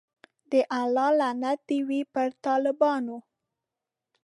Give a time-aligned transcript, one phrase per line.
[0.51, 3.17] د الله لعنت دی وی په ټالبانو